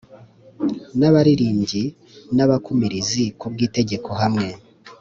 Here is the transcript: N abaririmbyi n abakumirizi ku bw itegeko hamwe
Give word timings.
N 0.99 1.01
abaririmbyi 1.09 1.83
n 2.35 2.37
abakumirizi 2.45 3.23
ku 3.39 3.45
bw 3.51 3.57
itegeko 3.67 4.09
hamwe 4.21 4.49